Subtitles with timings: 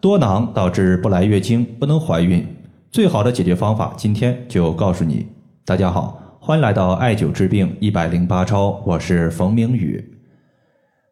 [0.00, 2.46] 多囊导致不来月经，不能怀孕，
[2.90, 5.26] 最好的解决方法，今天就告诉你。
[5.66, 10.02] 大家好，欢迎来到艾灸治病一百零八招，我是冯明宇。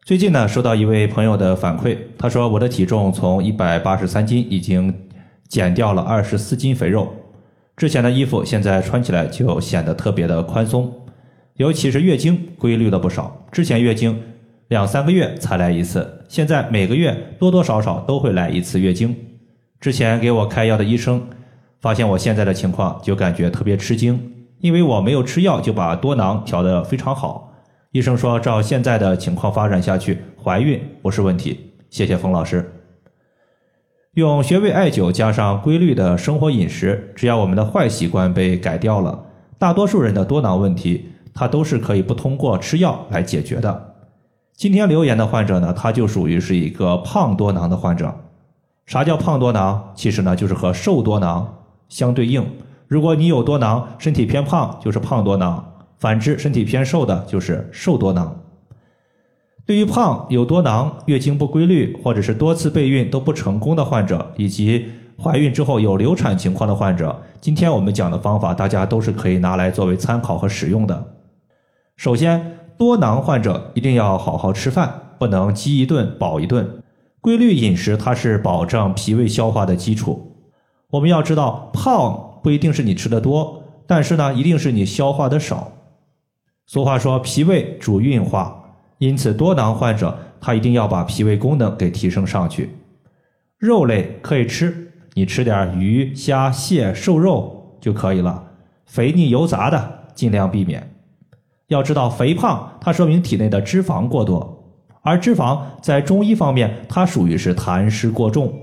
[0.05, 4.91] 最近呢，收到一位朋友的反馈，他说我的体重从一百八十三斤已经
[5.47, 7.13] 减掉了二十四斤肥肉，
[7.77, 10.91] 之前的衣服现在穿起来就显得特别的宽松，
[11.57, 14.19] 尤其是月经规律了不少，之前月经。
[14.69, 19.15] 两三个月才来一次，现在每个月多多少少都会来一次月经。
[19.79, 21.27] 之前给我开药的医生
[21.81, 27.51] 发现我现在的情况，就感觉特别吃惊，因为我没有吃药就把多囊调得非常好。
[27.93, 31.71] 医生说，照现在的情况发展下去，怀孕不是问题。
[31.89, 32.71] 谢谢冯老师。
[34.13, 39.25] 用穴位艾灸加上规律的生活饮食，只要我们的坏习惯被改掉了，
[39.57, 43.88] 大多数人的多囊问题，它都是可以不通过吃药来解决的。
[44.59, 48.13] 今天留言的患者呢，他就属于是一个胖多囊的患者。
[48.85, 49.93] 啥叫胖多囊？
[49.95, 52.45] 其实呢，就是和瘦多囊相对应。
[52.85, 55.63] 如果你有多囊，身体偏胖，就是胖多囊；
[55.97, 58.37] 反之，身体偏瘦的，就是瘦多囊。
[59.65, 71.01] 对于胖、有多囊、月经不规律，或者是多次备孕都不成功的患者，以及怀孕之后有流产情况的患者，今天我们讲的方法，大家都是可以拿来作为参考和使用的。
[71.95, 72.58] 首先。
[72.79, 76.81] 多囊患者一定要好好吃饭，不能饥一顿饱一顿。
[77.19, 80.37] 规律饮食它是保证脾胃消化的基础。
[80.91, 85.73] 我们要知道，胖不一定是你吃的多，但是呢，一定是你消化的少。
[86.67, 88.63] 俗话说，脾胃主运化，
[88.99, 92.77] 因此多囊患者他一定要把脾胃功能给提升上去。
[93.57, 98.41] 肉类可以吃，你吃点鱼、虾、蟹、瘦肉就可以了。
[98.85, 100.95] 肥腻油炸的尽量避免。
[101.69, 104.63] 要知道，肥胖它说明体内的脂肪过多，
[105.01, 108.53] 而脂肪在中医方面，它属于是痰湿过重。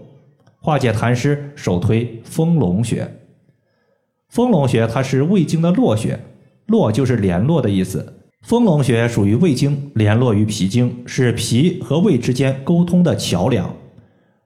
[0.61, 3.09] 化解痰湿，首推丰隆穴。
[4.29, 6.19] 丰隆穴它是胃经的络穴，
[6.67, 8.15] 络就是联络的意思。
[8.43, 13.73] 丰隆穴属于胃经，联络于脾经，是脾和胃之间沟通的桥梁。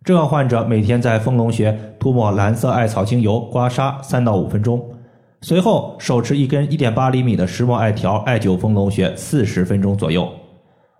[0.04, 4.82] 这个患者每天在丰隆穴涂抹蓝色艾草精油，刮痧三到五分钟。
[5.42, 10.30] 随后手持一根一点八厘米的石墨艾条，艾灸丰隆穴四十分钟左右。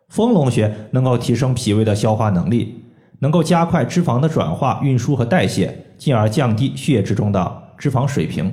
[0.09, 2.83] 丰隆穴能够提升脾胃的消化能力，
[3.19, 8.53] 能够加快脂肪的转化、运输和代谢，进而降低血液之中的脂肪水平。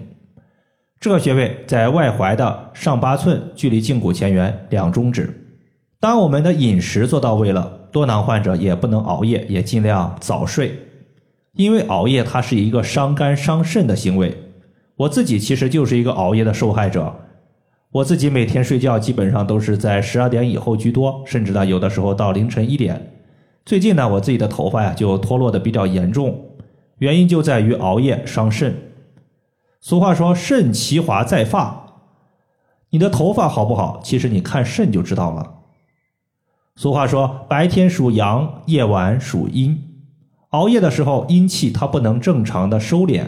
[0.99, 5.33] 这个穴位在外踝的上八寸，距离胫骨前缘两中指。
[5.99, 10.77] 当我们的饮食做到位了，多囊患者也不能熬夜，也尽量早睡，
[11.53, 14.37] 因为熬夜它是一个伤肝伤肾的行为。
[14.97, 17.15] 我自己其实就是一个熬夜的受害者，
[17.91, 23.13] 我自己每天睡觉基本上都是在十二点以后居多，甚至呢有的时候到凌晨一点。
[23.63, 26.51] 最近呢，我自己的头发呀就脱落的比较严重，
[26.97, 28.75] 原因就在于熬夜伤肾。
[29.79, 31.99] 俗话说“肾其华在发”，
[32.89, 35.53] 你的头发好不好，其实你看肾就知道了。
[36.75, 39.79] 俗话说“白天属阳，夜晚属阴”，
[40.49, 43.25] 熬夜的时候阴气它不能正常的收敛。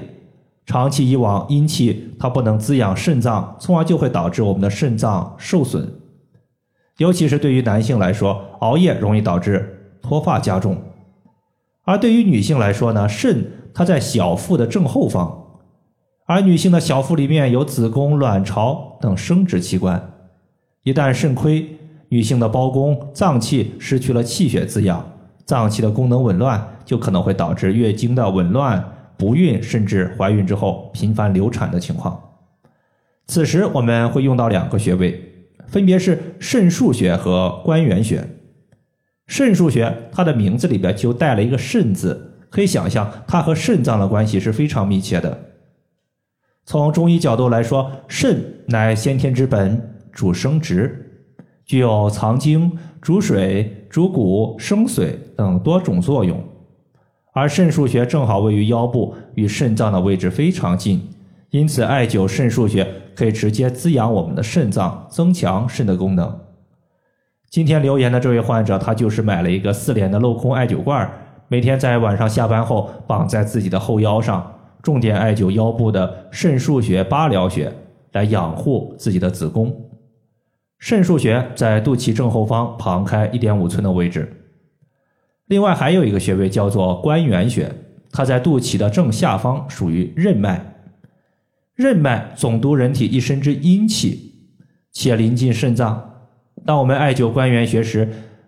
[0.69, 5.91] 长期以往，阴气它不能滋养肾脏，从而就会导致我们的肾脏受损。
[6.97, 10.75] 尤其是对于男性来说，熬夜容易导致脱发加重；
[11.85, 15.43] 而对于女性来说呢，肾它在小腹的正后方，
[16.27, 20.11] 而女性的小腹里面有子宫、卵巢等生殖器官，
[20.83, 25.03] 一旦肾亏，女性的胞宫、脏器失去了气血滋养，
[25.45, 28.97] 脏器的功能紊乱，就可能会导致月经的紊乱。
[29.19, 32.17] 不孕甚至怀孕之后频繁流产的情况，
[33.27, 35.21] 此时我们会用到两个穴位，
[35.67, 38.25] 分别是肾腧穴和关元穴。
[39.27, 45.37] 肾腧穴它的名字里边就带了一个“肾”字，可以想象它和肾脏的关系是非常密切的。
[46.65, 51.27] 从中医角度来说，肾乃先天之本，主生殖，
[51.65, 56.41] 具有藏精、主水、主骨、生髓等多种作用。
[57.31, 61.07] 而肾腧穴正好位于腰部，与肾脏的位置非常近，
[61.51, 66.39] 因此艾灸肾腧穴可以直接滋养我们的肾脏，增强肾的功能。
[67.49, 71.09] 今天留言的这位患者，他就是买了一个四联的镂空艾灸罐，
[71.47, 77.71] 每天在晚上下班后绑在自己的后腰上，重点艾灸腰部的肾腧穴、八髎穴，
[78.11, 79.75] 来养护自己的子宫。
[80.77, 84.38] 肾腧穴在肚脐正后方旁开一点五寸的位置。
[85.49, 87.71] 另外还有一个穴位叫做关元穴，
[88.11, 90.75] 它在肚脐的正下方，属于任脉。
[91.75, 94.35] 任脉总督人体一身之阴气，
[94.91, 96.27] 且临近肾脏。
[96.65, 98.07] 当我们艾灸关元穴时，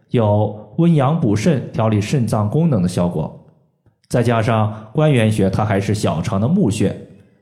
[0.10, 3.50] 有温阳补肾、调理肾脏功能的效果。
[4.08, 6.96] 再加上关元穴，它还是小肠的募穴。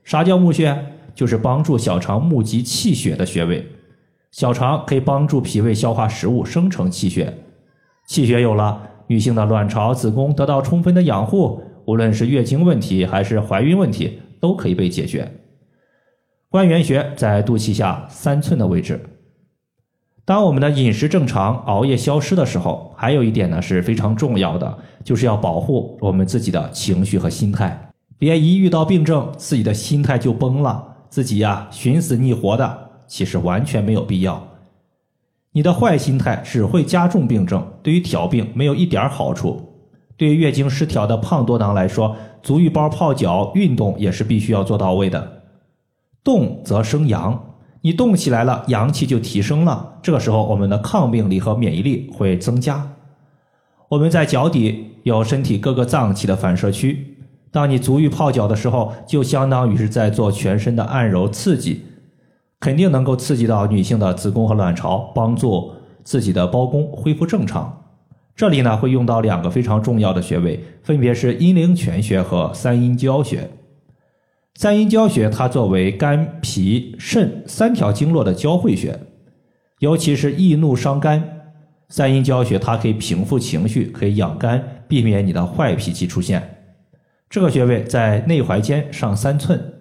[0.04, 0.86] 啥叫募穴？
[1.14, 3.66] 就是帮助小肠募集气血的穴位。
[4.30, 7.36] 小肠可以帮助脾胃消化食物，生成气血。
[8.06, 8.80] 气血有了，
[9.10, 15.28] 女性的卵巢、子宫得到充分的养护，无论是月经问题还是怀孕问题，都可以被解决。
[16.48, 19.00] 关元穴在肚脐下三寸的位置。
[20.24, 34.49] 当我们的饮食正常、熬夜消失的时候，还有一点呢是非常重要的，就是要保护我们自己的情绪和心态，别一遇到病症，自己的心态就崩了，自己呀寻死觅活的，其实完全没有必要。
[35.52, 39.68] 你的坏心态只会加重病症，对于调病没有一点好处。
[40.16, 45.42] 对于月经失调的胖多囊来说，足浴包泡脚、运动也是必须要做到位的。
[46.22, 47.46] 动则生阳。
[47.82, 49.94] 你动起来了，阳气就提升了。
[50.02, 52.86] 这个时候，我们的抗病力和免疫力会增加。
[53.88, 57.16] 我们在脚底有身体各个脏器的反射区，
[57.50, 61.82] 当你足浴泡脚的时候，就相当于是在做全身的按揉刺激，
[62.60, 65.72] 肯定能够刺激到女性的子宫和卵巢，帮助
[66.04, 67.84] 自己的包宫恢复正常。
[68.36, 73.50] 这里呢，会用到两个非常重要的穴位，分别是阴陵泉穴和三阴交穴。
[74.54, 78.98] 三阴交穴，它作为肝、脾、肾三条经络的交汇穴，
[79.78, 81.22] 尤其是易怒伤肝。
[81.88, 86.56] 三阴交穴，它可以平复情绪，可以养肝，避免你的坏脾气出现。
[87.28, 89.79] 这个穴位在内踝尖上三寸。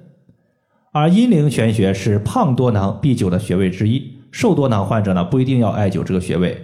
[0.92, 6.60] 而阴陵泉穴是胖多囊必灸的穴位之一，瘦多囊患者呢不一定要艾灸这个穴位，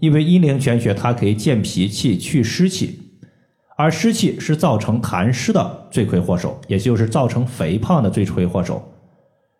[0.00, 3.00] 因为阴陵泉穴它可以健脾气、去湿气。
[3.76, 8.82] 而湿气是造成痰湿的罪魁祸首，也就是造成肥胖的罪魁祸首。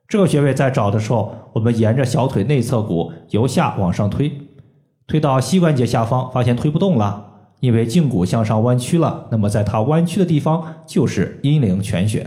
[0.09, 4.33] 这个穴位在找的时候，我们沿着小腿内侧骨由下往上推，
[5.07, 7.25] 推到膝关节下方，发现推不动了，
[7.61, 9.29] 因为胫骨向上弯曲了。
[9.31, 12.27] 那么在它弯曲的地方就是阴陵泉穴。